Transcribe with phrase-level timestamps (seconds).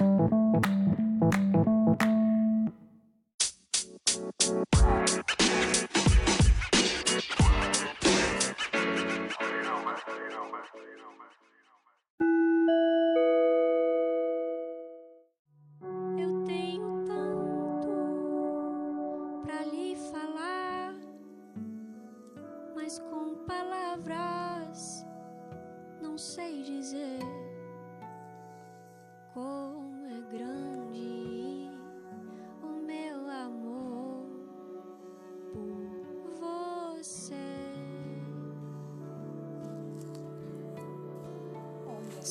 [0.00, 0.32] Thank
[1.66, 1.79] you.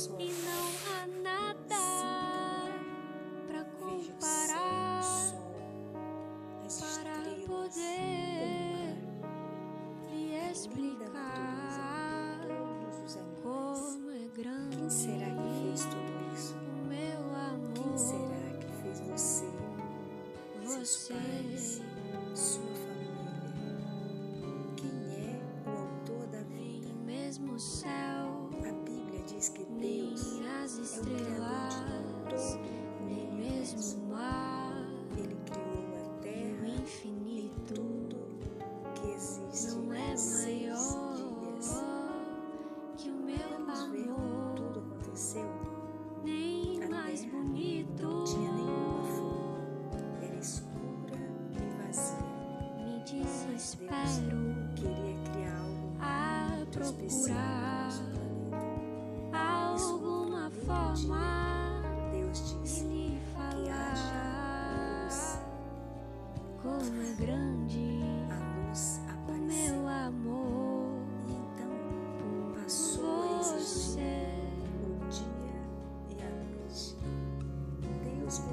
[0.08, 0.39] next one.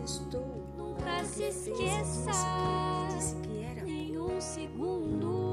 [0.07, 0.65] estou.
[0.77, 2.31] Nunca se esqueça
[3.43, 5.53] Que era nenhum segundo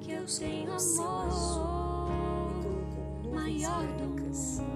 [0.00, 2.08] que eu tenho amor
[3.32, 4.66] maior do mundo.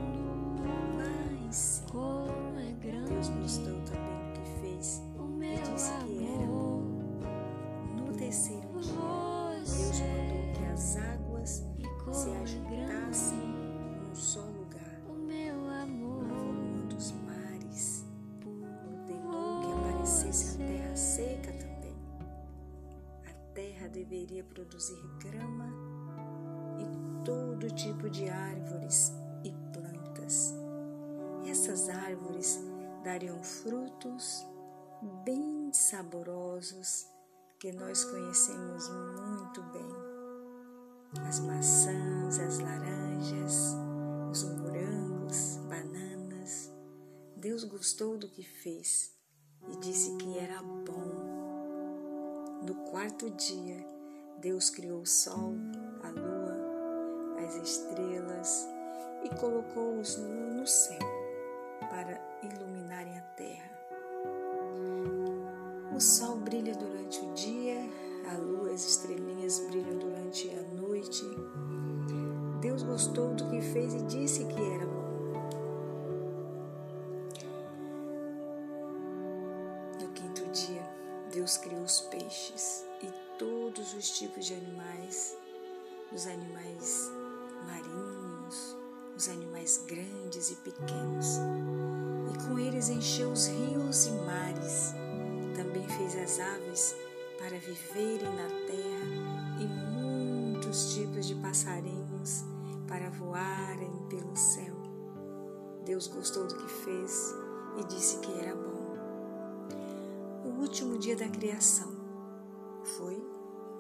[0.98, 5.02] Mas como é grande Deus mostrou também o que fez.
[5.18, 6.46] O meu disse que era.
[6.46, 8.92] No terceiro dia,
[9.56, 11.64] Deus mandou que as águas
[12.12, 13.38] se é ajuntassem
[14.08, 14.49] no sol.
[24.10, 25.72] Deveria produzir grama
[26.80, 29.12] e todo tipo de árvores
[29.44, 30.52] e plantas.
[31.46, 32.60] Essas árvores
[33.04, 34.44] dariam frutos
[35.24, 37.06] bem saborosos
[37.60, 39.88] que nós conhecemos muito bem.
[41.28, 43.76] As maçãs, as laranjas,
[44.28, 46.72] os morangos, bananas.
[47.36, 49.12] Deus gostou do que fez
[49.68, 51.30] e disse que era bom.
[52.62, 53.89] No quarto dia,
[54.40, 55.54] Deus criou o sol,
[56.02, 58.66] a lua, as estrelas
[59.22, 60.98] e colocou-os no céu
[61.90, 63.70] para iluminarem a terra.
[65.94, 67.76] O sol brilha durante o dia,
[68.32, 71.24] a lua, as estrelinhas brilham durante a noite.
[72.62, 75.00] Deus gostou do que fez e disse que era bom.
[81.32, 82.89] Deus criou os peixes
[83.40, 85.34] todos os tipos de animais,
[86.12, 87.10] os animais
[87.66, 88.76] marinhos,
[89.16, 91.38] os animais grandes e pequenos,
[92.34, 94.92] e com eles encheu os rios e mares.
[95.56, 96.94] Também fez as aves
[97.38, 102.44] para viverem na terra e muitos tipos de passarinhos
[102.86, 104.76] para voarem pelo céu.
[105.86, 107.34] Deus gostou do que fez
[107.78, 108.80] e disse que era bom
[110.60, 111.99] último dia da criação.
[112.96, 113.22] Foi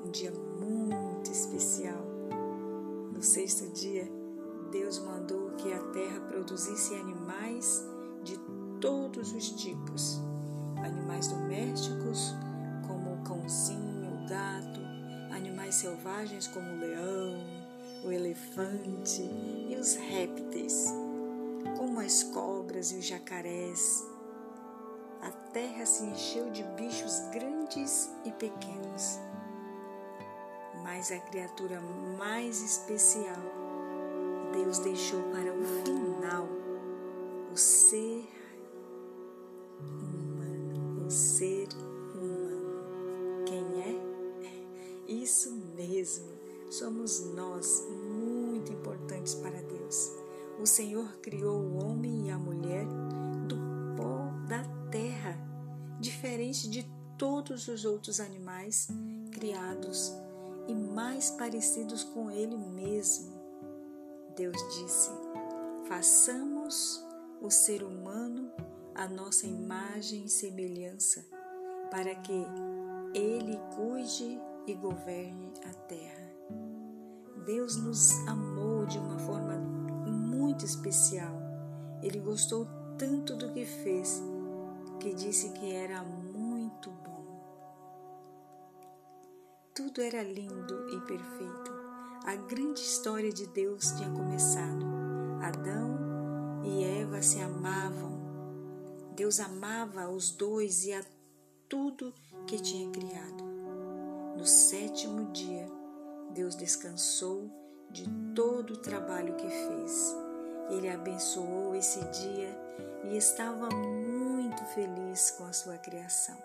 [0.04, 2.04] um dia muito especial.
[3.12, 4.08] No sexto dia,
[4.70, 7.84] Deus mandou que a terra produzisse animais
[8.22, 8.38] de
[8.80, 10.20] todos os tipos:
[10.76, 12.34] animais domésticos,
[12.86, 14.80] como o cãozinho, o gato,
[15.34, 17.44] animais selvagens, como o leão,
[18.04, 20.94] o elefante e os répteis,
[21.76, 24.09] como as cobras e os jacarés
[25.22, 29.18] a terra se encheu de bichos grandes e pequenos.
[30.82, 31.80] Mas a criatura
[32.18, 33.36] mais especial,
[34.52, 36.46] Deus deixou para o final
[37.52, 38.26] o ser
[39.78, 41.68] humano, o ser
[42.14, 43.44] humano.
[43.44, 45.12] Quem é?
[45.12, 46.30] Isso mesmo,
[46.70, 50.12] somos nós, muito importantes para Deus.
[50.58, 52.86] O Senhor criou o homem e a mulher
[56.20, 56.86] diferente de
[57.16, 58.88] todos os outros animais
[59.32, 60.12] criados
[60.68, 63.32] e mais parecidos com ele mesmo.
[64.36, 65.10] Deus disse:
[65.88, 67.02] façamos
[67.40, 68.52] o ser humano
[68.94, 71.24] a nossa imagem e semelhança,
[71.90, 72.44] para que
[73.14, 76.30] ele cuide e governe a terra.
[77.46, 81.34] Deus nos amou de uma forma muito especial.
[82.02, 82.68] Ele gostou
[82.98, 84.22] tanto do que fez
[85.00, 87.24] que disse que era muito bom.
[89.74, 91.72] Tudo era lindo e perfeito.
[92.26, 94.84] A grande história de Deus tinha começado.
[95.40, 98.20] Adão e Eva se amavam.
[99.16, 101.02] Deus amava os dois e a
[101.66, 102.12] tudo
[102.46, 103.42] que tinha criado.
[104.36, 105.66] No sétimo dia,
[106.34, 107.50] Deus descansou
[107.90, 108.04] de
[108.34, 110.14] todo o trabalho que fez.
[110.68, 112.54] Ele abençoou esse dia
[113.04, 113.66] e estava
[114.50, 116.36] muito feliz com a sua criação.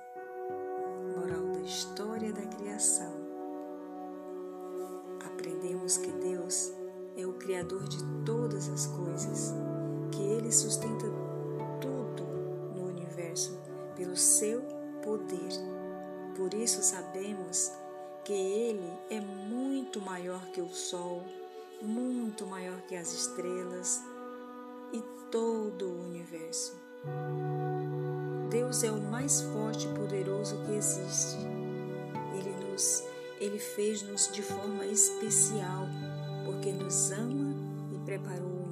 [1.18, 3.12] Moral da história da criação.
[5.26, 6.72] Aprendemos que Deus
[7.18, 9.56] é o Criador de todas as coisas,
[10.12, 11.08] que Ele sustenta
[11.82, 12.24] tudo
[12.76, 13.60] no universo
[13.96, 14.62] pelo seu
[15.02, 15.54] poder.
[16.38, 17.72] Por isso sabemos
[18.24, 21.24] que Ele é muito maior que o Sol,
[21.82, 24.00] muito maior que as estrelas
[24.94, 26.85] e todo o universo.
[28.50, 31.38] Deus é o mais forte e poderoso que existe.
[32.38, 33.04] Ele nos
[33.40, 35.88] ele fez-nos de forma especial
[36.46, 37.54] porque nos ama
[37.94, 38.65] e preparou